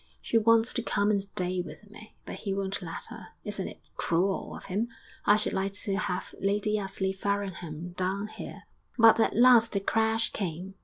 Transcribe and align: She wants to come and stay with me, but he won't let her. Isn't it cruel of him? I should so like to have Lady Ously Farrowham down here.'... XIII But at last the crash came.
She 0.19 0.35
wants 0.35 0.73
to 0.73 0.81
come 0.81 1.11
and 1.11 1.21
stay 1.21 1.61
with 1.61 1.91
me, 1.91 2.15
but 2.25 2.37
he 2.37 2.55
won't 2.55 2.81
let 2.81 3.05
her. 3.11 3.27
Isn't 3.43 3.67
it 3.67 3.87
cruel 3.97 4.55
of 4.55 4.65
him? 4.65 4.87
I 5.27 5.35
should 5.35 5.51
so 5.51 5.55
like 5.57 5.73
to 5.73 5.95
have 5.95 6.33
Lady 6.39 6.79
Ously 6.79 7.13
Farrowham 7.13 7.95
down 7.95 8.29
here.'... 8.29 8.63
XIII 8.63 8.95
But 8.97 9.19
at 9.19 9.35
last 9.35 9.73
the 9.73 9.79
crash 9.79 10.31
came. 10.31 10.73